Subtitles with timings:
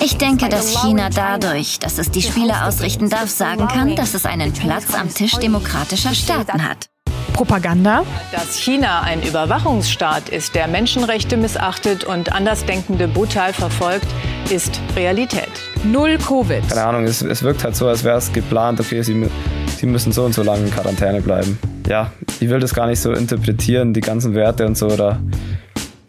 [0.00, 4.26] Ich denke, dass China dadurch, dass es die Spiele ausrichten darf, sagen kann, dass es
[4.26, 6.88] einen Platz am Tisch demokratischer Staaten hat.
[7.32, 8.04] Propaganda.
[8.32, 14.06] Dass China ein Überwachungsstaat ist, der Menschenrechte missachtet und Andersdenkende brutal verfolgt,
[14.50, 15.50] ist Realität.
[15.84, 16.68] Null Covid.
[16.68, 19.28] Keine Ahnung, es, es wirkt halt so, als wäre es geplant, okay, sie,
[19.76, 21.58] sie müssen so und so lange in Quarantäne bleiben.
[21.88, 25.20] Ja, ich will das gar nicht so interpretieren, die ganzen Werte und so, da,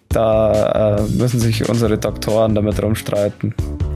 [0.10, 3.54] da äh, müssen sich unsere Doktoren damit rumstreiten.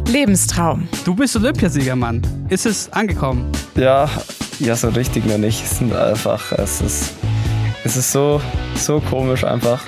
[0.08, 0.88] Lebenstraum.
[1.06, 2.22] Du bist Olympiasieger, Mann.
[2.50, 3.52] Ist es angekommen?
[3.76, 4.10] Ja,
[4.60, 5.64] ja, so richtig noch nicht.
[5.64, 7.14] Es sind einfach, es ist,
[7.84, 8.40] es ist so,
[8.76, 9.82] so komisch einfach.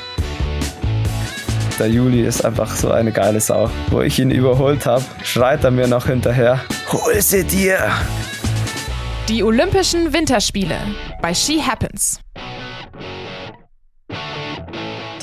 [1.78, 3.70] Der Juli ist einfach so eine geile Sau.
[3.92, 6.62] Wo ich ihn überholt habe, schreit er mir noch hinterher:
[6.92, 7.92] Hol sie dir!
[9.28, 10.78] Die Olympischen Winterspiele
[11.22, 12.20] bei She Happens.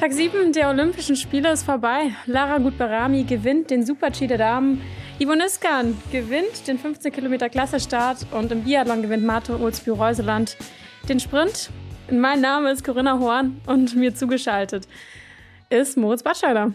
[0.03, 2.11] Tag 7 der Olympischen Spiele ist vorbei.
[2.27, 4.83] Lara Gutberami gewinnt den Super-G der Damen.
[5.21, 10.57] Ivo Niskan gewinnt den 15 Kilometer Klassestart und im Biathlon gewinnt Martin Olsby-Reuseland
[11.09, 11.71] den Sprint.
[12.11, 14.89] Mein Name ist Corinna Horn und mir zugeschaltet
[15.71, 16.75] ist Moritz Batscheider.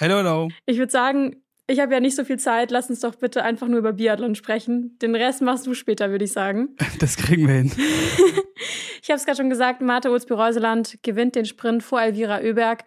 [0.00, 0.48] Hallo, hallo.
[0.64, 1.36] Ich würde sagen,
[1.68, 2.70] ich habe ja nicht so viel Zeit.
[2.70, 4.96] Lass uns doch bitte einfach nur über Biathlon sprechen.
[5.02, 6.76] Den Rest machst du später, würde ich sagen.
[6.98, 7.72] Das kriegen wir hin.
[9.02, 12.84] ich habe es gerade schon gesagt, Martha Ulsby-Reuseland gewinnt den Sprint vor Elvira Oeberg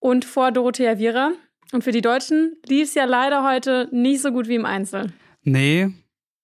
[0.00, 1.32] und vor Dorothea Viera.
[1.72, 5.12] Und für die Deutschen lief es ja leider heute nicht so gut wie im Einzel.
[5.42, 5.90] Nee,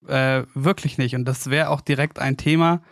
[0.06, 1.14] äh, wirklich nicht.
[1.14, 2.82] Und das wäre auch direkt ein Thema.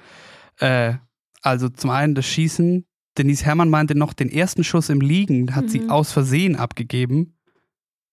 [0.59, 0.95] Äh,
[1.43, 2.85] also zum einen das Schießen.
[3.17, 5.69] Denise Herrmann meinte noch, den ersten Schuss im Liegen hat mhm.
[5.69, 7.36] sie aus Versehen abgegeben,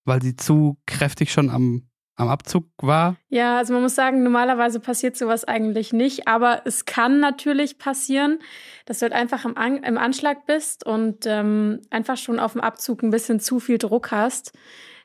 [0.05, 3.15] weil sie zu kräftig schon am, am Abzug war.
[3.29, 8.39] Ja, also man muss sagen, normalerweise passiert sowas eigentlich nicht, aber es kann natürlich passieren,
[8.85, 12.61] dass du halt einfach im, An im Anschlag bist und ähm, einfach schon auf dem
[12.61, 14.53] Abzug ein bisschen zu viel Druck hast,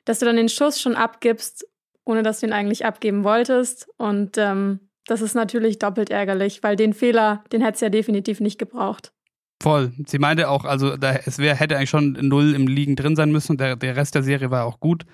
[0.04, 1.66] dass du dann den Schuss schon abgibst,
[2.04, 3.88] ohne dass du ihn eigentlich abgeben wolltest.
[3.98, 8.40] Und ähm, das ist natürlich doppelt ärgerlich, weil den Fehler, den hätte es ja definitiv
[8.40, 9.12] nicht gebraucht.
[9.60, 9.92] Voll.
[10.06, 13.32] Sie meinte auch, also da, es wär, hätte eigentlich schon null im Liegen drin sein
[13.32, 15.04] müssen und der, der Rest der Serie war auch gut.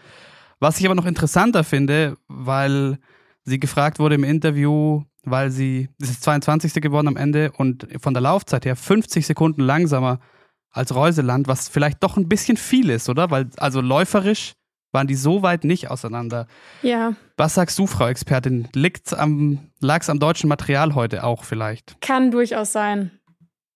[0.61, 2.99] Was ich aber noch interessanter finde, weil
[3.45, 6.75] sie gefragt wurde im Interview, weil sie, das ist 22.
[6.75, 10.21] geworden am Ende und von der Laufzeit her 50 Sekunden langsamer
[10.71, 13.31] als Reuseland, was vielleicht doch ein bisschen viel ist, oder?
[13.31, 14.55] Weil, also läuferisch
[14.93, 16.47] waren die so weit nicht auseinander.
[16.83, 17.15] Ja.
[17.37, 18.69] Was sagst du, Frau Expertin?
[18.75, 22.01] Liegt's am, lag's am deutschen Material heute auch vielleicht?
[22.01, 23.11] Kann durchaus sein.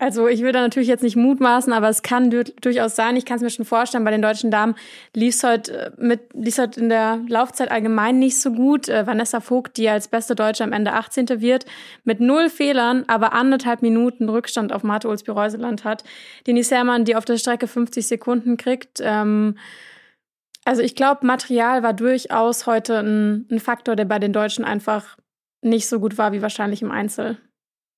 [0.01, 3.17] Also ich will da natürlich jetzt nicht mutmaßen, aber es kann durchaus sein.
[3.17, 4.77] Ich kann es mir schon vorstellen, bei den deutschen Damen
[5.13, 8.89] lief es heute äh, mit lief's heute in der Laufzeit allgemein nicht so gut.
[8.89, 11.41] Äh, Vanessa Vogt, die als beste Deutsche am Ende 18.
[11.41, 11.67] wird,
[12.05, 16.05] mit null Fehlern, aber anderthalb Minuten Rückstand auf Marte Ulsby-Reuseland hat.
[16.47, 19.01] Denise Herrmann, die auf der Strecke 50 Sekunden kriegt.
[19.03, 19.59] Ähm,
[20.65, 25.17] also ich glaube, Material war durchaus heute ein, ein Faktor, der bei den Deutschen einfach
[25.61, 27.39] nicht so gut war wie wahrscheinlich im Einzel.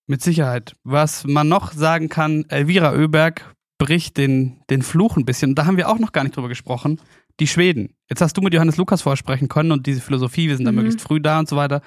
[0.07, 0.75] Mit Sicherheit.
[0.83, 5.51] Was man noch sagen kann, Elvira Oeberg bricht den, den Fluch ein bisschen.
[5.51, 7.01] Und da haben wir auch noch gar nicht drüber gesprochen.
[7.41, 7.95] Die Schweden.
[8.09, 10.77] Jetzt hast du mit Johannes Lukas vorsprechen können und diese Philosophie, wir sind da mhm.
[10.77, 11.81] möglichst früh da und so weiter.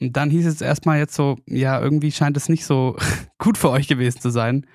[0.00, 2.96] Und dann hieß es erstmal jetzt so, ja, irgendwie scheint es nicht so
[3.38, 4.66] gut für euch gewesen zu sein.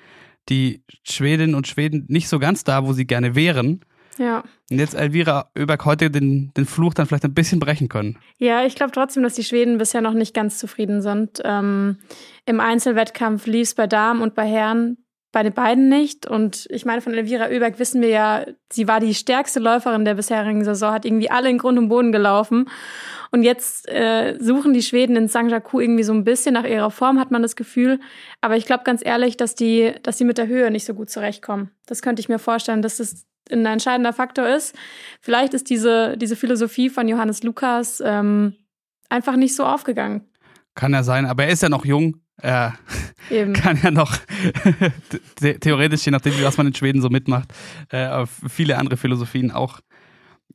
[0.49, 3.81] Die Schwedinnen und Schweden nicht so ganz da, wo sie gerne wären.
[4.17, 4.43] Ja.
[4.69, 8.17] Und jetzt Elvira Oeberg heute den, den Fluch dann vielleicht ein bisschen brechen können.
[8.37, 11.41] Ja, ich glaube trotzdem, dass die Schweden bisher noch nicht ganz zufrieden sind.
[11.43, 11.97] Ähm,
[12.45, 14.97] Im Einzelwettkampf lief es bei Damen und bei Herren
[15.31, 16.25] bei den beiden nicht.
[16.25, 20.15] Und ich meine, von Elvira Oeberg wissen wir ja, sie war die stärkste Läuferin der
[20.15, 22.69] bisherigen Saison, hat irgendwie alle in Grund und Boden gelaufen.
[23.31, 25.49] Und jetzt äh, suchen die Schweden in St.
[25.49, 27.99] Jacques irgendwie so ein bisschen nach ihrer Form, hat man das Gefühl.
[28.41, 31.09] Aber ich glaube ganz ehrlich, dass die, dass die mit der Höhe nicht so gut
[31.09, 31.71] zurechtkommen.
[31.85, 34.75] Das könnte ich mir vorstellen, dass das ein entscheidender Faktor ist.
[35.21, 38.55] Vielleicht ist diese, diese Philosophie von Johannes Lukas ähm,
[39.09, 40.21] einfach nicht so aufgegangen.
[40.75, 42.21] Kann ja sein, aber er ist ja noch jung.
[42.39, 42.77] Er
[43.31, 43.53] Eben.
[43.53, 44.15] kann ja noch
[45.39, 47.51] theoretisch, je nachdem, was man in Schweden so mitmacht,
[47.89, 49.79] äh, viele andere Philosophien auch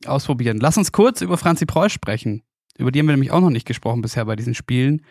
[0.05, 0.59] ausprobieren.
[0.59, 2.41] Lass uns kurz über Franzi Preuß sprechen.
[2.77, 5.05] Über die haben wir nämlich auch noch nicht gesprochen bisher bei diesen Spielen.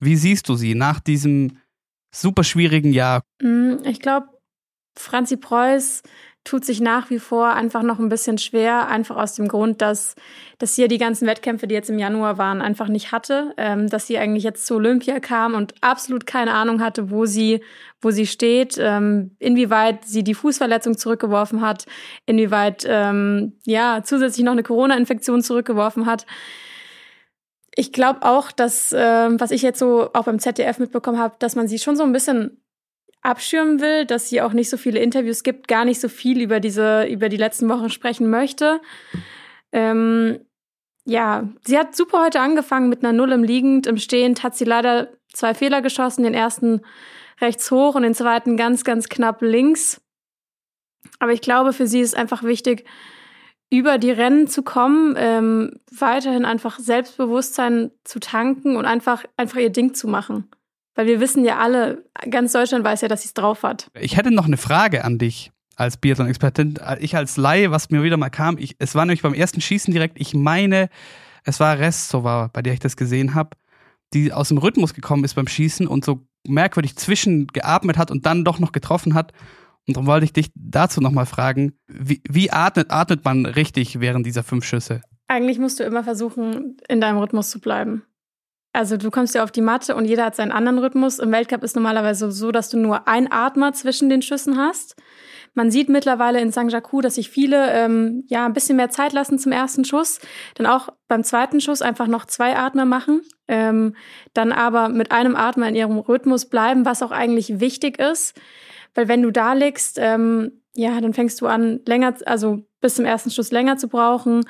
[0.00, 1.58] Wie siehst du sie nach diesem
[2.10, 3.22] super schwierigen Jahr?
[3.40, 4.26] Mm, ich glaube,
[4.96, 6.02] Franzi Preuß
[6.46, 10.14] tut sich nach wie vor einfach noch ein bisschen schwer, einfach aus dem Grund, dass,
[10.58, 13.88] dass sie ja die ganzen Wettkämpfe, die jetzt im Januar waren, einfach nicht hatte, ähm,
[13.88, 17.62] dass sie eigentlich jetzt zu Olympia kam und absolut keine Ahnung hatte, wo sie,
[18.00, 21.86] wo sie steht, ähm, inwieweit sie die Fußverletzung zurückgeworfen hat,
[22.26, 26.26] inwieweit ähm, ja zusätzlich noch eine Corona-Infektion zurückgeworfen hat.
[27.74, 31.56] Ich glaube auch, dass, äh, was ich jetzt so auch beim ZDF mitbekommen habe, dass
[31.56, 32.58] man sie schon so ein bisschen
[33.26, 36.60] abschirmen will, dass sie auch nicht so viele Interviews gibt, gar nicht so viel über
[36.60, 38.80] diese, über die letzten Wochen sprechen möchte.
[39.72, 40.40] Ähm,
[41.04, 43.86] ja, sie hat super heute angefangen mit einer Null im Liegend.
[43.86, 46.24] Im Stehend hat sie leider zwei Fehler geschossen.
[46.24, 46.80] Den ersten
[47.40, 50.00] rechts hoch und den zweiten ganz, ganz knapp links.
[51.18, 52.84] Aber ich glaube, für sie ist einfach wichtig,
[53.70, 59.70] über die Rennen zu kommen, ähm, weiterhin einfach Selbstbewusstsein zu tanken und einfach, einfach ihr
[59.70, 60.48] Ding zu machen.
[60.96, 63.88] Weil wir wissen ja alle, ganz Deutschland weiß ja, dass sie es drauf hat.
[64.00, 66.78] Ich hätte noch eine Frage an dich als Biathlon-Expertin.
[67.00, 69.92] Ich als Laie, was mir wieder mal kam, ich, es war nämlich beim ersten Schießen
[69.92, 70.88] direkt, ich meine,
[71.44, 73.50] es war Restova, bei der ich das gesehen habe,
[74.14, 78.24] die aus dem Rhythmus gekommen ist beim Schießen und so merkwürdig zwischen geatmet hat und
[78.24, 79.32] dann doch noch getroffen hat.
[79.86, 84.26] Und darum wollte ich dich dazu nochmal fragen, wie, wie atmet, atmet man richtig während
[84.26, 85.02] dieser fünf Schüsse?
[85.28, 88.02] Eigentlich musst du immer versuchen, in deinem Rhythmus zu bleiben.
[88.76, 91.18] Also du kommst ja auf die Matte und jeder hat seinen anderen Rhythmus.
[91.18, 94.96] Im Weltcup ist normalerweise so, dass du nur ein Atmer zwischen den Schüssen hast.
[95.54, 96.68] Man sieht mittlerweile in St.
[96.68, 100.20] Jacques, dass sich viele ähm, ja ein bisschen mehr Zeit lassen zum ersten Schuss,
[100.56, 103.96] dann auch beim zweiten Schuss einfach noch zwei Atmer machen, ähm,
[104.34, 108.38] dann aber mit einem Atmer in ihrem Rhythmus bleiben, was auch eigentlich wichtig ist,
[108.94, 113.06] weil wenn du da liegst, ähm, ja, dann fängst du an länger, also bis zum
[113.06, 114.44] ersten Schuss länger zu brauchen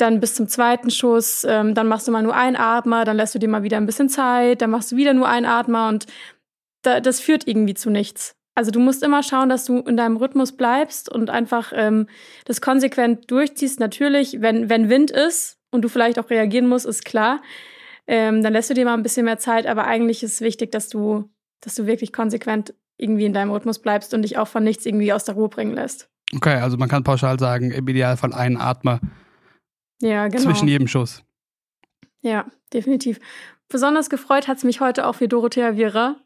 [0.00, 3.34] dann bis zum zweiten Schuss, ähm, dann machst du mal nur einen Atmer, dann lässt
[3.34, 6.06] du dir mal wieder ein bisschen Zeit, dann machst du wieder nur einen Atmer und
[6.82, 8.34] da, das führt irgendwie zu nichts.
[8.54, 12.08] Also du musst immer schauen, dass du in deinem Rhythmus bleibst und einfach ähm,
[12.44, 13.80] das konsequent durchziehst.
[13.80, 17.42] Natürlich, wenn, wenn Wind ist und du vielleicht auch reagieren musst, ist klar.
[18.06, 20.72] Ähm, dann lässt du dir mal ein bisschen mehr Zeit, aber eigentlich ist es wichtig,
[20.72, 21.30] dass du,
[21.60, 25.12] dass du wirklich konsequent irgendwie in deinem Rhythmus bleibst und dich auch von nichts irgendwie
[25.12, 26.10] aus der Ruhe bringen lässt.
[26.34, 29.00] Okay, also man kann pauschal sagen, im Idealfall einen Atmer
[30.00, 30.44] ja, genau.
[30.44, 31.22] Zwischen jedem Schuss.
[32.22, 33.18] Ja, definitiv.
[33.68, 36.16] Besonders gefreut hat es mich heute auch für Dorothea Viera,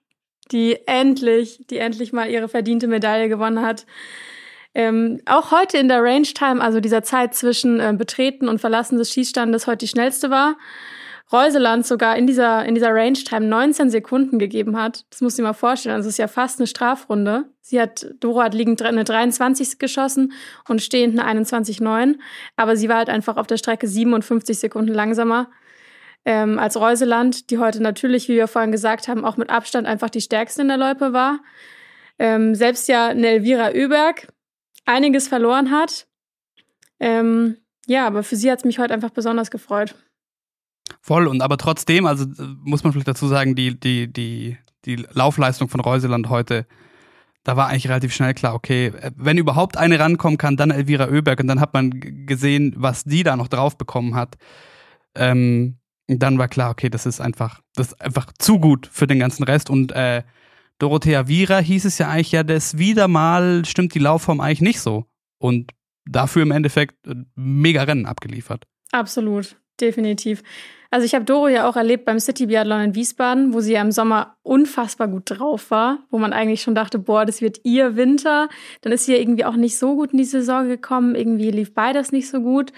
[0.50, 3.86] die endlich, die endlich mal ihre verdiente Medaille gewonnen hat.
[4.74, 8.98] Ähm, auch heute in der Range Time, also dieser Zeit zwischen äh, Betreten und Verlassen
[8.98, 10.56] des Schießstandes, heute die schnellste war.
[11.34, 15.04] Reuseland sogar in dieser, in dieser Range-Time 19 Sekunden gegeben hat.
[15.10, 15.96] Das muss ich mal vorstellen.
[15.96, 17.46] Also es ist ja fast eine Strafrunde.
[17.60, 20.32] Sie hat, Doro hat liegend eine 23 geschossen
[20.68, 22.16] und stehend eine 21,9.
[22.54, 25.50] Aber sie war halt einfach auf der Strecke 57 Sekunden langsamer
[26.24, 30.10] ähm, als Reuseland, die heute natürlich, wie wir vorhin gesagt haben, auch mit Abstand einfach
[30.10, 31.40] die stärkste in der Loipe war.
[32.18, 34.28] Ähm, selbst ja eine Elvira Oeberg
[34.84, 36.06] einiges verloren hat.
[37.00, 39.96] Ähm, ja, aber für sie hat es mich heute einfach besonders gefreut.
[41.00, 42.26] Voll, und aber trotzdem, also
[42.62, 46.66] muss man vielleicht dazu sagen, die, die, die, die Laufleistung von Reuseland heute,
[47.42, 51.40] da war eigentlich relativ schnell klar, okay, wenn überhaupt eine rankommen kann, dann Elvira Oeberg
[51.40, 54.36] und dann hat man gesehen, was die da noch drauf bekommen hat.
[55.14, 59.18] Ähm, dann war klar, okay, das ist einfach, das ist einfach zu gut für den
[59.18, 60.22] ganzen Rest und äh,
[60.78, 64.80] Dorothea Vira hieß es ja eigentlich, ja, das wieder mal stimmt die Laufform eigentlich nicht
[64.80, 65.06] so.
[65.38, 65.70] Und
[66.04, 68.66] dafür im Endeffekt äh, mega Rennen abgeliefert.
[68.90, 70.42] Absolut definitiv.
[70.90, 73.80] Also ich habe Doro ja auch erlebt beim City Biathlon in Wiesbaden, wo sie ja
[73.80, 77.96] im Sommer unfassbar gut drauf war, wo man eigentlich schon dachte, boah, das wird ihr
[77.96, 78.48] Winter.
[78.82, 81.74] Dann ist sie ja irgendwie auch nicht so gut in die Saison gekommen, irgendwie lief
[81.74, 82.72] beides nicht so gut.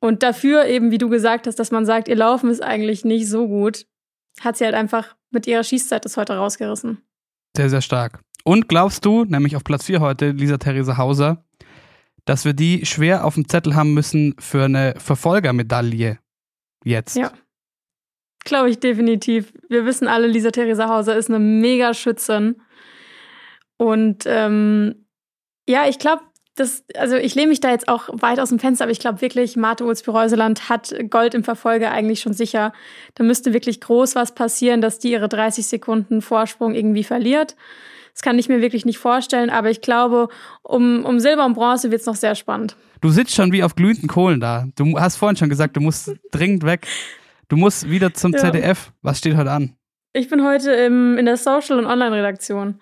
[0.00, 3.28] Und dafür eben, wie du gesagt hast, dass man sagt, ihr Laufen ist eigentlich nicht
[3.28, 3.84] so gut,
[4.40, 7.02] hat sie halt einfach mit ihrer Schießzeit das heute rausgerissen.
[7.54, 8.20] Sehr, sehr stark.
[8.44, 11.44] Und glaubst du, nämlich auf Platz 4 heute, Lisa Therese Hauser,
[12.24, 16.18] dass wir die schwer auf dem Zettel haben müssen für eine Verfolgermedaille
[16.84, 17.16] jetzt.
[17.16, 17.32] Ja.
[18.44, 19.52] Glaube ich definitiv.
[19.68, 22.60] Wir wissen alle, Lisa Theresa Hauser ist eine mega Schützin.
[23.76, 25.06] Und ähm,
[25.66, 26.22] ja, ich glaube,
[26.54, 29.20] das, also ich lehne mich da jetzt auch weit aus dem Fenster, aber ich glaube
[29.20, 32.72] wirklich, Marte Ulsby-Reuseland hat Gold im Verfolger eigentlich schon sicher.
[33.14, 37.56] Da müsste wirklich groß was passieren, dass die ihre 30 Sekunden Vorsprung irgendwie verliert.
[38.14, 40.28] Das kann ich mir wirklich nicht vorstellen, aber ich glaube,
[40.62, 42.76] um, um Silber und Bronze wird es noch sehr spannend.
[43.00, 44.68] Du sitzt schon wie auf glühenden Kohlen da.
[44.76, 46.86] Du hast vorhin schon gesagt, du musst dringend weg.
[47.48, 48.38] Du musst wieder zum ja.
[48.38, 48.92] ZDF.
[49.02, 49.76] Was steht heute an?
[50.12, 52.80] Ich bin heute im, in der Social- und Online-Redaktion.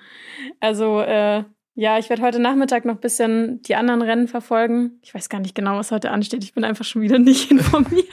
[0.61, 4.99] Also, äh, ja, ich werde heute Nachmittag noch ein bisschen die anderen Rennen verfolgen.
[5.01, 6.45] Ich weiß gar nicht genau, was heute ansteht.
[6.45, 8.07] Ich bin einfach schon wieder nicht informiert.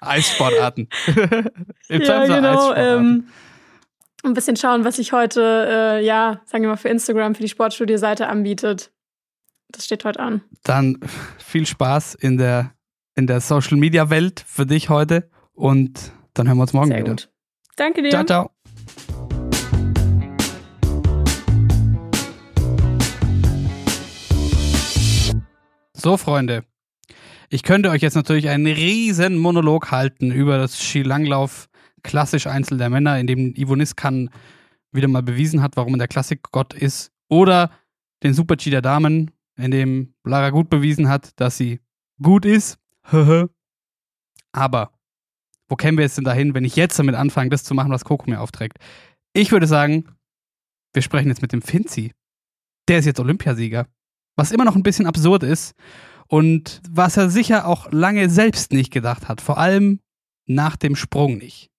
[0.00, 0.88] Eissportarten.
[1.88, 2.70] Im ja, genau.
[2.70, 2.74] Eissportarten.
[2.74, 3.28] Ähm,
[4.24, 5.40] ein bisschen schauen, was sich heute,
[6.00, 8.90] äh, ja, sagen wir mal, für Instagram, für die Sportstudio-Seite anbietet.
[9.68, 10.42] Das steht heute an.
[10.64, 10.98] Dann
[11.38, 12.72] viel Spaß in der,
[13.14, 17.10] in der Social-Media-Welt für dich heute und dann hören wir uns morgen Sehr wieder.
[17.10, 17.30] Gut.
[17.76, 18.10] Danke dir.
[18.10, 18.50] Ciao, ciao.
[25.92, 26.64] So, Freunde.
[27.48, 31.68] Ich könnte euch jetzt natürlich einen riesen Monolog halten über das Skilanglauf
[32.06, 34.30] klassisch Einzel der Männer, in dem Ivo Niskan
[34.92, 37.12] wieder mal bewiesen hat, warum er der Klassikgott ist.
[37.28, 37.70] Oder
[38.22, 41.80] den Super-G der Damen, in dem Lara gut bewiesen hat, dass sie
[42.22, 42.78] gut ist.
[44.52, 44.92] Aber
[45.68, 48.04] wo kämen wir jetzt denn dahin, wenn ich jetzt damit anfange, das zu machen, was
[48.04, 48.78] Coco mir aufträgt?
[49.32, 50.08] Ich würde sagen,
[50.92, 52.12] wir sprechen jetzt mit dem Finzi.
[52.88, 53.86] Der ist jetzt Olympiasieger.
[54.36, 55.74] Was immer noch ein bisschen absurd ist
[56.28, 59.40] und was er sicher auch lange selbst nicht gedacht hat.
[59.40, 60.00] Vor allem
[60.46, 61.70] nach dem Sprung nicht.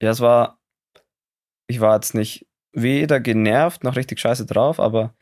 [0.00, 0.60] Ja, es war,
[1.66, 5.14] ich war jetzt nicht weder genervt noch richtig scheiße drauf, aber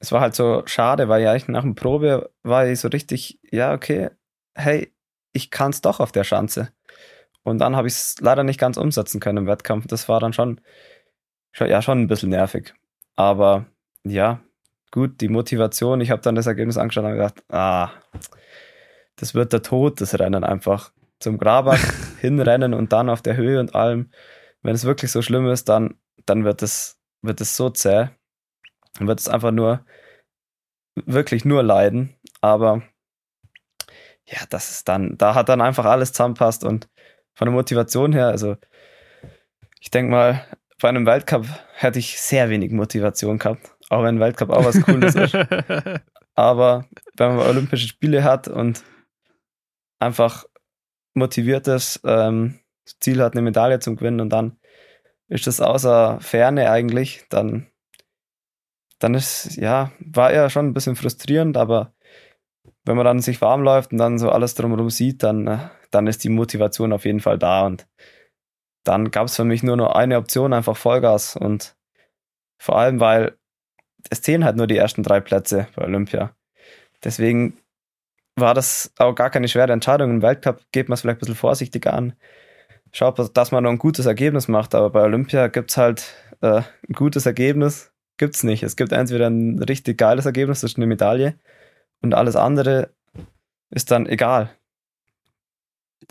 [0.00, 3.38] es war halt so schade, weil ja ich nach dem Probe war ich so richtig,
[3.50, 4.10] ja, okay,
[4.54, 4.92] hey,
[5.32, 6.72] ich kann es doch auf der Schanze.
[7.44, 9.86] Und dann habe ich es leider nicht ganz umsetzen können im Wettkampf.
[9.86, 10.60] Das war dann schon,
[11.52, 12.74] schon, ja, schon ein bisschen nervig.
[13.16, 13.66] Aber
[14.04, 14.40] ja,
[14.92, 17.90] gut, die Motivation, ich habe dann das Ergebnis angeschaut und gedacht, ah,
[19.16, 20.92] das wird der Tod, das Rennen einfach.
[21.18, 21.80] Zum Grabach
[22.20, 24.12] hinrennen und dann auf der Höhe und allem.
[24.62, 28.10] Wenn es wirklich so schlimm ist, dann, dann wird es, wird es so zäh.
[28.98, 29.84] Dann wird es einfach nur,
[30.94, 32.14] wirklich nur leiden.
[32.40, 32.82] Aber
[34.26, 36.88] ja, das ist dann, da hat dann einfach alles zusammenpasst und
[37.34, 38.56] von der Motivation her, also
[39.80, 40.46] ich denke mal,
[40.80, 44.80] bei einem Weltcup hätte ich sehr wenig Motivation gehabt, auch wenn ein Weltcup auch was
[44.82, 45.34] Cooles ist.
[46.34, 48.82] Aber wenn man Olympische Spiele hat und
[49.98, 50.46] einfach
[51.14, 52.58] motiviert ist, ähm,
[53.00, 54.56] Ziel hat, eine Medaille zu gewinnen und dann
[55.28, 57.66] ist das außer Ferne eigentlich, dann,
[58.98, 61.92] dann ist, ja, war eher schon ein bisschen frustrierend, aber
[62.84, 65.58] wenn man dann sich warm läuft und dann so alles drumherum sieht, dann, äh,
[65.90, 67.86] dann ist die Motivation auf jeden Fall da und
[68.84, 71.76] dann gab es für mich nur noch eine Option, einfach Vollgas und
[72.58, 73.36] vor allem, weil
[74.10, 76.34] es zählen halt nur die ersten drei Plätze bei Olympia.
[77.04, 77.58] Deswegen
[78.36, 80.10] war das auch gar keine schwere Entscheidung.
[80.10, 82.14] Im Weltcup geht man es vielleicht ein bisschen vorsichtiger an.
[82.92, 86.62] Schaut, dass man noch ein gutes Ergebnis macht, aber bei Olympia gibt es halt äh,
[86.88, 88.62] ein gutes Ergebnis, gibt es nicht.
[88.62, 91.38] Es gibt entweder ein richtig geiles Ergebnis, das ist eine Medaille,
[92.02, 92.90] und alles andere
[93.70, 94.50] ist dann egal.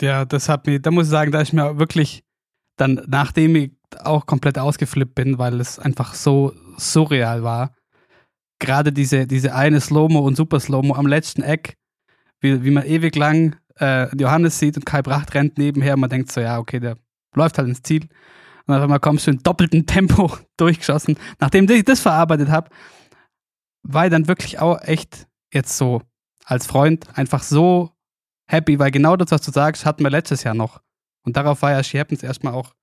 [0.00, 2.24] Ja, das hat mir, da muss ich sagen, da ich mir wirklich
[2.76, 3.70] dann, nachdem ich
[4.02, 7.74] auch komplett ausgeflippt bin, weil es einfach so surreal war,
[8.62, 11.76] gerade diese, diese eine Slow-Mo und Super Slow-Mo am letzten Eck,
[12.40, 16.10] wie, wie man ewig lang äh, Johannes sieht und Kai Bracht rennt nebenher und man
[16.10, 16.96] denkt so, ja, okay, der
[17.34, 18.08] läuft halt ins Ziel.
[18.66, 21.18] Und auf einmal kommst du in doppeltem Tempo durchgeschossen.
[21.40, 22.70] Nachdem ich das verarbeitet habe,
[23.82, 26.02] war ich dann wirklich auch echt jetzt so
[26.44, 27.90] als Freund einfach so
[28.46, 30.80] happy, weil genau das, was du sagst, hatten wir letztes Jahr noch.
[31.24, 32.74] Und darauf war ja She Happens erstmal auch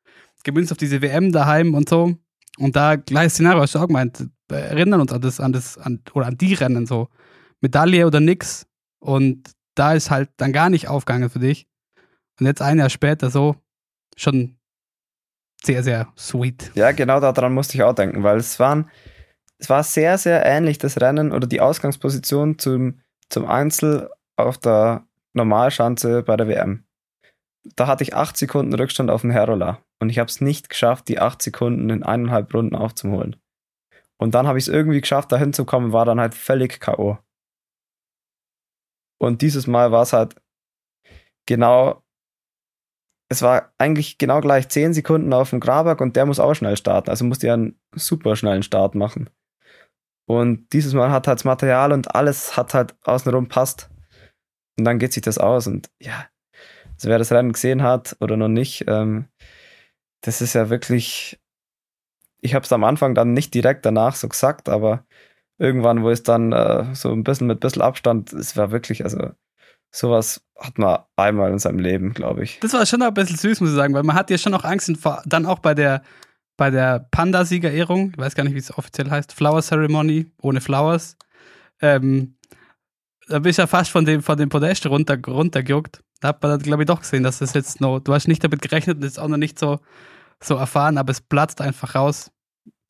[0.43, 2.15] gemünzt auf diese WM daheim und so.
[2.57, 6.01] Und da gleiches Szenario, hast du auch gemeint, erinnern uns an das, an das, an,
[6.13, 7.09] oder an die Rennen so.
[7.61, 8.65] Medaille oder nix.
[8.99, 11.67] Und da ist halt dann gar nicht aufgegangen für dich.
[12.39, 13.55] Und jetzt ein Jahr später so,
[14.15, 14.57] schon
[15.63, 16.71] sehr, sehr sweet.
[16.75, 18.89] Ja, genau daran musste ich auch denken, weil es waren,
[19.57, 25.05] es war sehr, sehr ähnlich, das Rennen oder die Ausgangsposition zum, zum Einzel auf der
[25.33, 26.85] Normalschanze bei der WM.
[27.75, 31.09] Da hatte ich acht Sekunden Rückstand auf den Herola und ich habe es nicht geschafft,
[31.09, 33.35] die acht Sekunden in eineinhalb Runden aufzuholen.
[34.19, 37.17] Und dann habe ich es irgendwie geschafft, da hinzukommen, war dann halt völlig K.O.
[39.21, 40.35] Und dieses Mal war es halt
[41.47, 42.03] genau,
[43.31, 46.77] es war eigentlich genau gleich zehn Sekunden auf dem Graberg und der muss auch schnell
[46.77, 47.09] starten.
[47.09, 49.29] Also musste ja einen super schnellen Start machen.
[50.27, 53.89] Und dieses Mal hat halt das Material und alles hat halt außenrum passt.
[54.77, 55.67] Und dann geht sich das aus.
[55.67, 56.27] Und ja,
[56.93, 59.27] also wer das Rennen gesehen hat oder noch nicht, ähm,
[60.21, 61.38] das ist ja wirklich.
[62.41, 65.05] Ich habe es am Anfang dann nicht direkt danach so gesagt, aber
[65.57, 69.03] irgendwann, wo es dann äh, so ein bisschen mit ein bisschen Abstand, es war wirklich,
[69.03, 69.31] also
[69.91, 72.59] sowas hat man einmal in seinem Leben, glaube ich.
[72.59, 74.63] Das war schon ein bisschen süß, muss ich sagen, weil man hat ja schon auch
[74.63, 74.91] Angst,
[75.25, 76.01] dann auch bei der
[76.59, 81.15] bei der Panda-Siegerehrung, ich weiß gar nicht, wie es offiziell heißt, Flower Ceremony, ohne Flowers.
[81.81, 82.35] Ähm,
[83.29, 86.03] da bist du ja fast von dem, von dem Podest runter, runtergejuckt.
[86.19, 88.43] Da hat man dann, glaube ich, doch gesehen, dass das jetzt noch, du hast nicht
[88.43, 89.79] damit gerechnet und ist auch noch nicht so,
[90.41, 92.31] so erfahren, aber es platzt einfach raus.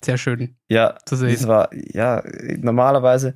[0.03, 1.34] Sehr schön ja, zu sehen.
[1.34, 2.24] Das war, ja,
[2.58, 3.36] normalerweise,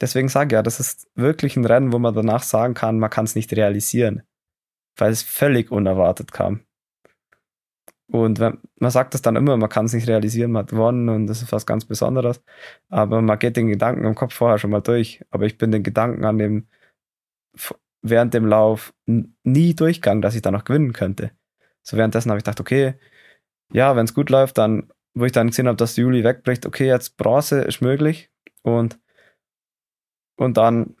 [0.00, 3.10] deswegen sage ich ja, das ist wirklich ein Rennen, wo man danach sagen kann, man
[3.10, 4.22] kann es nicht realisieren.
[4.96, 6.64] Weil es völlig unerwartet kam.
[8.10, 11.10] Und wenn, man sagt das dann immer, man kann es nicht realisieren, man hat gewonnen
[11.10, 12.42] und das ist was ganz Besonderes.
[12.88, 15.22] Aber man geht den Gedanken im Kopf vorher schon mal durch.
[15.30, 16.68] Aber ich bin den Gedanken an dem,
[18.00, 21.32] während dem Lauf nie durchgegangen, dass ich da noch gewinnen könnte.
[21.82, 22.94] So währenddessen habe ich gedacht, okay,
[23.72, 26.86] ja, wenn es gut läuft, dann, wo ich dann gesehen habe, dass Juli wegbricht, okay,
[26.86, 28.30] jetzt Bronze ist möglich.
[28.62, 28.98] Und,
[30.36, 30.96] und dann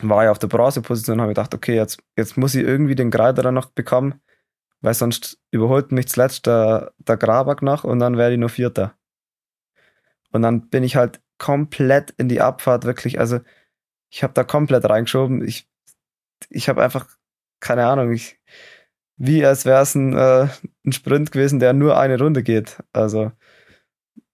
[0.00, 3.10] war ich auf der Bronzeposition und habe gedacht, okay, jetzt, jetzt muss ich irgendwie den
[3.10, 4.20] Greider noch bekommen
[4.82, 8.94] weil sonst überholt mich zuletzt der, der Grabak noch und dann werde ich nur Vierter.
[10.32, 13.20] Und dann bin ich halt komplett in die Abfahrt, wirklich.
[13.20, 13.40] Also
[14.10, 15.46] ich habe da komplett reingeschoben.
[15.46, 15.68] Ich,
[16.50, 17.08] ich habe einfach,
[17.60, 18.40] keine Ahnung, ich,
[19.24, 20.48] wie als wäre es ein, äh,
[20.84, 22.82] ein Sprint gewesen, der nur eine Runde geht.
[22.92, 23.30] Also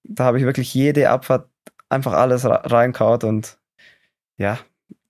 [0.02, 1.50] da habe ich wirklich jede Abfahrt
[1.90, 3.58] einfach alles reinkaut und
[4.38, 4.58] ja,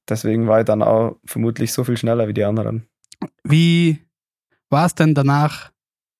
[0.09, 2.89] deswegen war ich dann auch vermutlich so viel schneller wie die anderen.
[3.45, 4.05] Wie
[4.69, 5.71] war es denn danach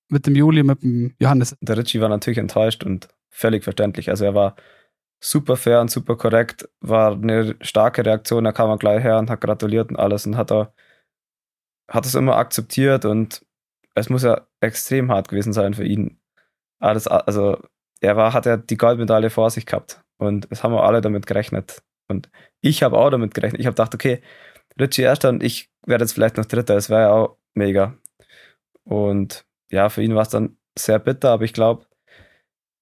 [0.09, 1.57] mit dem Juli, mit dem Johannes?
[1.61, 4.09] Der Ritchie war natürlich enttäuscht und völlig verständlich.
[4.09, 4.55] Also er war
[5.19, 9.41] super fair und super korrekt, war eine starke Reaktion, er kam gleich her und hat
[9.41, 10.73] gratuliert und alles und hat er
[11.91, 13.47] hat es immer akzeptiert und
[13.99, 16.21] es muss ja extrem hart gewesen sein für ihn.
[16.81, 17.59] Alles, also
[18.01, 21.27] er war, hat ja die Goldmedaille vor sich gehabt und es haben wir alle damit
[21.27, 21.83] gerechnet.
[22.09, 23.61] Und ich habe auch damit gerechnet.
[23.61, 24.23] Ich habe gedacht, okay,
[24.81, 26.75] Richie Erster und ich werde jetzt vielleicht noch Dritter.
[26.75, 27.97] Das wäre ja auch mega.
[28.85, 31.87] Und ja, für ihn war es dann sehr bitter, aber ich glaube,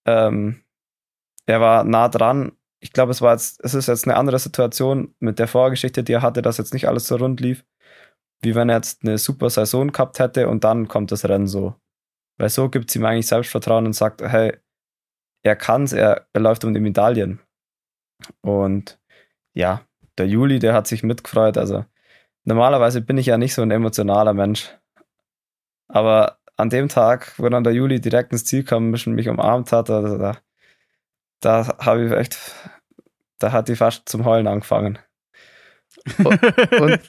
[0.07, 0.63] ähm,
[1.47, 2.53] er war nah dran.
[2.81, 6.13] Ich glaube, es war jetzt, es ist jetzt eine andere Situation mit der Vorgeschichte, die
[6.13, 7.65] er hatte, dass jetzt nicht alles so rund lief,
[8.43, 11.75] wie wenn er jetzt eine super Saison gehabt hätte und dann kommt das Rennen so.
[12.39, 14.57] Weil so gibt es ihm eigentlich Selbstvertrauen und sagt, hey,
[15.43, 17.41] er kann's, er, er läuft um die Medaillen.
[18.43, 18.99] Und
[19.55, 19.83] ja,
[20.19, 21.59] der Juli, der hat sich mitgefreut.
[21.59, 21.85] Also
[22.45, 24.77] normalerweise bin ich ja nicht so ein emotionaler Mensch.
[25.89, 29.73] Aber an dem Tag, wo dann der Juli direkt ins Ziel kam, und mich umarmt
[29.73, 30.39] hat, also da,
[31.41, 32.39] da habe ich echt,
[33.39, 34.99] da hat die fast zum Heulen angefangen.
[36.19, 37.01] Und,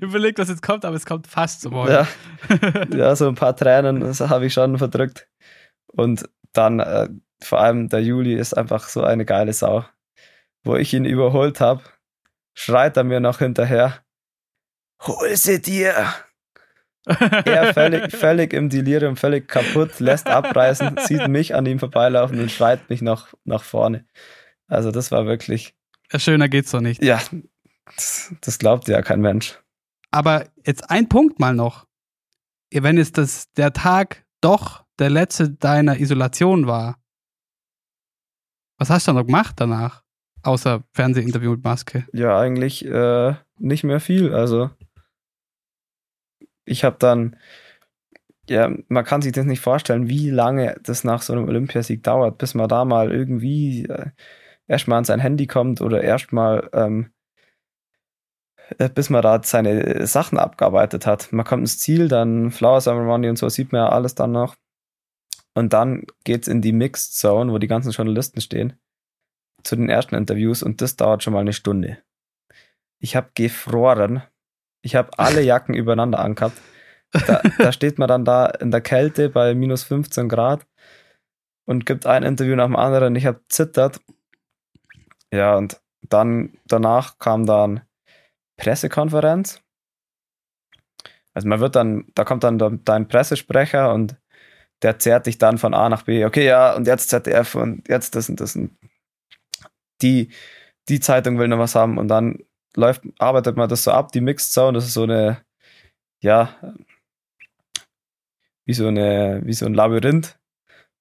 [0.00, 2.06] Überlegt, was jetzt kommt, aber es kommt fast zum Heulen.
[2.50, 5.28] Ja, ja so ein paar Tränen habe ich schon verdrückt.
[5.86, 7.08] Und dann, äh,
[7.42, 9.84] vor allem der Juli ist einfach so eine geile Sau.
[10.64, 11.82] Wo ich ihn überholt habe,
[12.54, 14.02] schreit er mir noch hinterher,
[15.06, 16.14] hol sie dir!
[17.06, 22.50] er völlig, völlig im Delirium, völlig kaputt, lässt abreißen, sieht mich an ihm vorbeilaufen und
[22.50, 24.06] schreit mich noch nach vorne.
[24.68, 25.74] Also das war wirklich.
[26.16, 27.02] Schöner geht's doch nicht.
[27.02, 27.20] Ja,
[27.86, 29.60] das, das glaubt ja kein Mensch.
[30.10, 31.86] Aber jetzt ein Punkt mal noch.
[32.72, 36.98] Wenn es das, der Tag doch der letzte deiner Isolation war,
[38.78, 40.02] was hast du noch gemacht danach?
[40.42, 42.06] Außer Fernsehinterview mit Maske.
[42.12, 44.34] Ja, eigentlich äh, nicht mehr viel.
[44.34, 44.70] Also
[46.64, 47.36] ich habe dann,
[48.48, 52.38] ja, man kann sich das nicht vorstellen, wie lange das nach so einem Olympiasieg dauert,
[52.38, 54.10] bis man da mal irgendwie äh,
[54.66, 57.10] erstmal an sein Handy kommt oder erstmal, ähm, äh,
[58.94, 61.32] bis man da seine Sachen abgearbeitet hat.
[61.32, 64.56] Man kommt ins Ziel, dann Flower Ceremony und so sieht man ja alles dann noch.
[65.54, 68.78] Und dann geht's in die Mixed Zone, wo die ganzen Journalisten stehen,
[69.62, 71.98] zu den ersten Interviews und das dauert schon mal eine Stunde.
[72.98, 74.22] Ich habe gefroren,
[74.82, 76.60] ich habe alle Jacken übereinander angehabt.
[77.26, 80.66] Da, da, steht man dann da in der Kälte bei minus 15 Grad
[81.64, 83.14] und gibt ein Interview nach dem anderen.
[83.14, 84.00] Ich habe zittert.
[85.32, 87.82] Ja, und dann danach kam dann
[88.56, 89.60] Pressekonferenz.
[91.32, 94.16] Also man wird dann, da kommt dann dein Pressesprecher und
[94.82, 96.24] der zerrt dich dann von A nach B.
[96.24, 98.54] Okay, ja, und jetzt ZDF und jetzt das und das.
[98.54, 98.76] Und
[100.02, 100.30] die,
[100.88, 102.44] die Zeitung will noch was haben und dann
[102.76, 105.42] läuft, arbeitet man das so ab, die Mixed Zone, das ist so eine,
[106.20, 106.56] ja,
[108.64, 110.38] wie so eine, wie so ein Labyrinth,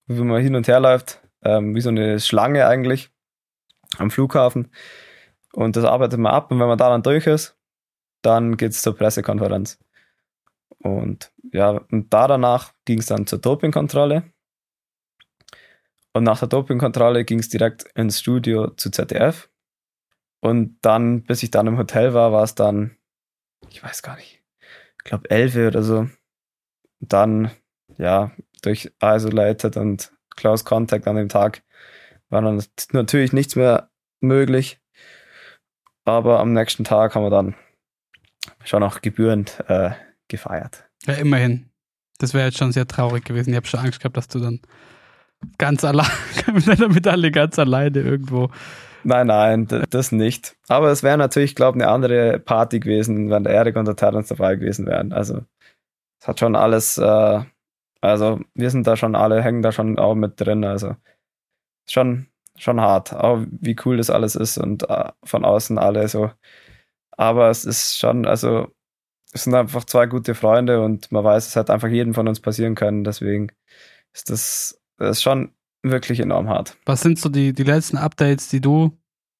[0.08, 3.10] wo man hin und her läuft, ähm, wie so eine Schlange eigentlich
[3.98, 4.72] am Flughafen.
[5.54, 7.58] Und das arbeitet man ab und wenn man da dann durch ist,
[8.22, 9.80] dann geht's zur Pressekonferenz.
[10.80, 14.24] Und ja, und da danach ging es dann zur Dopingkontrolle.
[16.14, 19.50] Und nach der Dopingkontrolle ging es direkt ins Studio zu ZDF.
[20.42, 22.98] Und dann, bis ich dann im Hotel war, war es dann,
[23.70, 24.44] ich weiß gar nicht,
[24.98, 26.10] ich glaube elf oder so.
[27.00, 27.52] Dann,
[27.98, 31.64] ja, durch Isolated und Close Contact an dem Tag
[32.30, 33.90] war dann natürlich nichts mehr
[34.20, 34.83] möglich.
[36.06, 37.56] Aber am nächsten Tag haben wir dann
[38.64, 39.92] schon noch gebührend äh,
[40.28, 40.86] gefeiert.
[41.06, 41.70] Ja, immerhin.
[42.20, 43.52] Das wäre jetzt schon sehr traurig gewesen.
[43.52, 44.62] Ich habe schon Angst gehabt, dass du dann
[45.58, 46.08] ganz allein
[46.54, 48.50] mit deiner Medaille ganz alleine irgendwo
[49.04, 50.56] Nein, nein, das nicht.
[50.70, 53.98] Aber es wäre natürlich, glaube ich, eine andere Party gewesen, wenn der Erik und der
[53.98, 55.12] Terence dabei gewesen wären.
[55.12, 55.42] Also
[56.22, 57.42] es hat schon alles, äh,
[58.00, 60.64] also wir sind da schon alle, hängen da schon auch mit drin.
[60.64, 60.96] Also
[61.86, 66.32] schon, schon hart, auch wie cool das alles ist und äh, von außen alle so.
[67.12, 68.68] Aber es ist schon, also
[69.32, 72.40] es sind einfach zwei gute Freunde und man weiß, es hätte einfach jedem von uns
[72.40, 73.04] passieren können.
[73.04, 73.52] Deswegen
[74.14, 76.78] ist das, das ist schon wirklich enorm hart.
[76.86, 78.98] Was sind so die, die letzten Updates, die du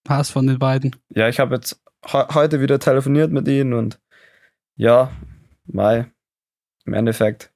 [0.08, 0.96] hast von den beiden?
[1.10, 4.00] Ja, ich habe jetzt he heute wieder telefoniert mit ihnen und
[4.76, 5.12] ja,
[5.66, 6.12] Mai,
[6.86, 7.54] im Endeffekt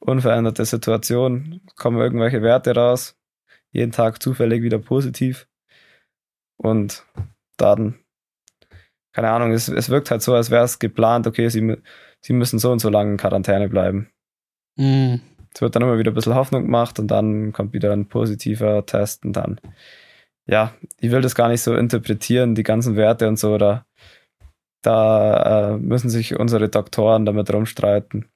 [0.00, 3.16] unveränderte Situation, kommen irgendwelche Werte raus.
[3.72, 5.48] Jeden Tag zufällig wieder positiv.
[6.56, 7.06] Und
[7.56, 7.98] dann,
[9.14, 11.76] keine Ahnung, es, es wirkt halt so, als wäre es geplant, okay, sie,
[12.20, 14.10] sie müssen so und so lange in Quarantäne bleiben.
[14.76, 15.20] Mhm.
[15.54, 18.86] Es wird dann immer wieder ein bisschen Hoffnung gemacht und dann kommt wieder ein positiver
[18.86, 19.60] Test und dann,
[20.46, 23.84] ja, ich will das gar nicht so interpretieren, die ganzen Werte und so, da,
[24.82, 28.26] da äh, müssen sich unsere Doktoren damit rumstreiten.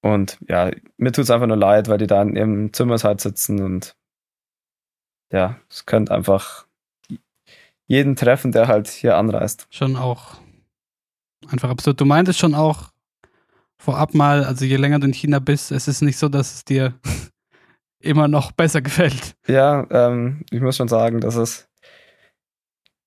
[0.00, 3.20] Und ja, mir tut es einfach nur leid, weil die da in ihrem Zimmer halt
[3.20, 3.96] sitzen und
[5.32, 6.66] ja, es könnte einfach
[7.86, 9.66] jeden treffen, der halt hier anreist.
[9.70, 10.36] Schon auch
[11.48, 12.00] einfach absurd.
[12.00, 12.90] Du meintest schon auch
[13.76, 16.64] vorab mal, also je länger du in China bist, es ist nicht so, dass es
[16.64, 16.94] dir
[18.00, 19.34] immer noch besser gefällt.
[19.46, 21.68] Ja, ähm, ich muss schon sagen, dass es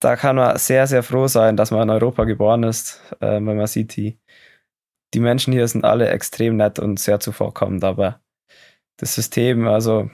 [0.02, 3.44] da kann man sehr, sehr froh sein, dass man in Europa geboren ist, äh, wenn
[3.44, 4.18] man sieht, die,
[5.14, 8.22] die Menschen hier sind alle extrem nett und sehr zuvorkommend, aber
[8.98, 10.10] das System, also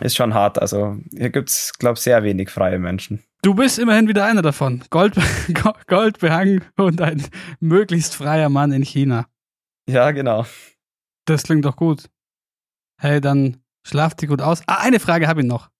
[0.00, 0.58] ist schon hart.
[0.58, 3.22] Also hier gibt es, glaube ich, sehr wenig freie Menschen.
[3.42, 4.84] Du bist immerhin wieder einer davon.
[4.90, 5.16] Gold,
[5.86, 7.24] Goldbehangen und ein
[7.58, 9.26] möglichst freier Mann in China.
[9.88, 10.46] Ja, genau.
[11.24, 12.10] Das klingt doch gut.
[12.98, 14.62] Hey, dann schlaf dich gut aus.
[14.66, 15.70] Ah, eine Frage habe ich noch.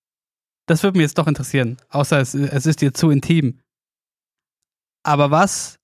[0.66, 1.76] Das würde mich jetzt doch interessieren.
[1.90, 3.60] Außer es, es ist dir zu intim.
[5.02, 5.78] Aber was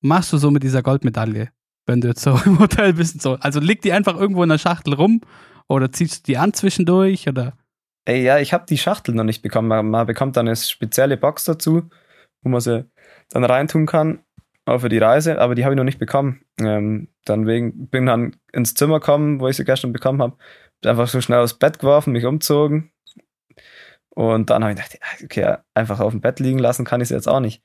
[0.00, 1.50] machst du so mit dieser Goldmedaille,
[1.90, 3.20] wenn du jetzt so im Hotel bist?
[3.20, 3.34] So?
[3.40, 5.20] Also liegt die einfach irgendwo in der Schachtel rum
[5.68, 7.52] oder ziehst du die an zwischendurch oder?
[8.06, 9.68] Ey, ja, ich habe die Schachtel noch nicht bekommen.
[9.68, 11.90] Man, man bekommt dann eine spezielle Box dazu,
[12.42, 12.88] wo man sie
[13.30, 14.20] dann reintun kann,
[14.64, 16.40] auch für die Reise, aber die habe ich noch nicht bekommen.
[16.58, 20.36] Ähm, dann wegen, bin dann ins Zimmer gekommen, wo ich sie gestern bekommen habe,
[20.84, 22.90] einfach so schnell aufs Bett geworfen, mich umzogen,
[24.10, 27.14] und dann habe ich gedacht, okay, einfach auf dem Bett liegen lassen kann ich sie
[27.14, 27.62] jetzt auch nicht.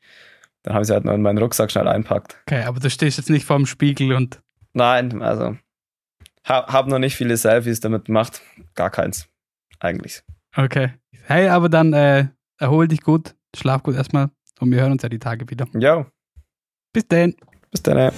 [0.65, 2.37] Dann habe ich sie halt noch in meinen Rucksack schnell einpackt.
[2.47, 4.41] Okay, aber du stehst jetzt nicht vorm Spiegel und.
[4.73, 5.55] Nein, also
[6.43, 8.41] hab, hab noch nicht viele Selfies damit gemacht.
[8.73, 9.27] Gar keins.
[9.79, 10.23] Eigentlich.
[10.55, 10.93] Okay.
[11.25, 15.09] Hey, aber dann äh, erhol dich gut, schlaf gut erstmal und wir hören uns ja
[15.09, 15.67] die Tage wieder.
[15.73, 16.07] Ja.
[16.91, 17.35] Bis dann.
[17.69, 18.11] Bis dann.